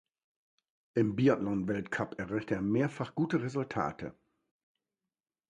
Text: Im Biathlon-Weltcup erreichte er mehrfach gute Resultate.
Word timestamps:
Im 0.95 1.15
Biathlon-Weltcup 1.15 2.17
erreichte 2.17 2.55
er 2.55 2.63
mehrfach 2.63 3.13
gute 3.13 3.43
Resultate. 3.43 4.15